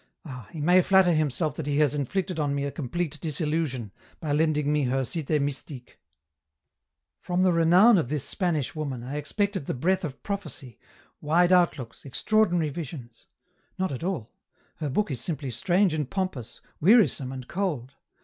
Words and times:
"Ah! 0.25 0.47
he 0.51 0.59
may 0.59 0.81
flatter 0.81 1.13
himself 1.13 1.53
that 1.55 1.67
he 1.67 1.77
has 1.77 1.93
inflicted 1.93 2.39
on 2.39 2.55
me 2.55 2.63
a 2.63 2.71
complete 2.71 3.21
disillusion, 3.21 3.91
by 4.19 4.31
lending 4.31 4.73
me 4.73 4.85
her' 4.85 5.03
Cite 5.05 5.39
Mystique.'" 5.39 5.97
From 7.21 7.43
the 7.43 7.51
renown 7.51 7.99
of 7.99 8.09
this 8.09 8.23
Spanish 8.27 8.73
woman, 8.75 9.03
I 9.03 9.17
expected 9.17 9.67
the 9.67 9.73
90 9.73 9.73
EN 9.73 9.75
ROUTE. 9.77 9.81
breath 9.83 10.03
of 10.03 10.23
prophecy, 10.23 10.79
wide 11.21 11.51
outlooks, 11.51 12.03
extraordinary 12.03 12.69
visions. 12.69 13.27
Not 13.77 13.91
at 13.91 14.03
all; 14.03 14.31
her 14.77 14.89
book 14.89 15.11
is 15.11 15.21
simply 15.21 15.51
strange 15.51 15.93
and 15.93 16.09
pompous, 16.09 16.61
weari 16.81 17.07
some 17.07 17.31
and 17.31 17.47
cold. 17.47 17.93